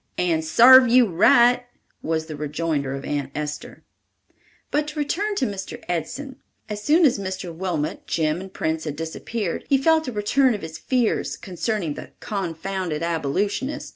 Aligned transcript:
"And 0.17 0.43
sarved 0.43 0.89
you 0.89 1.05
right," 1.05 1.63
was 2.01 2.25
the 2.25 2.35
rejoinder 2.35 2.95
of 2.95 3.05
Aunt 3.05 3.29
Esther. 3.35 3.83
But 4.71 4.87
to 4.87 4.97
return 4.99 5.35
to 5.35 5.45
Mr. 5.45 5.79
Edson. 5.87 6.37
As 6.67 6.81
soon 6.83 7.05
as 7.05 7.19
Mr. 7.19 7.53
Wilmot, 7.53 8.07
Jim 8.07 8.41
and 8.41 8.51
Prince 8.51 8.85
had 8.85 8.95
disappeared, 8.95 9.63
he 9.69 9.77
felt 9.77 10.07
a 10.07 10.11
return 10.11 10.55
of 10.55 10.63
his 10.63 10.79
fears 10.79 11.37
concerning 11.37 11.93
the 11.93 12.13
"confounded 12.19 13.03
Abolitionist." 13.03 13.89